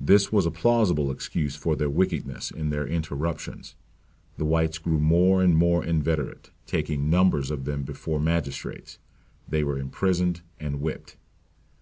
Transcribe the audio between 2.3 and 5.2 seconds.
in their interruptions. The whites grew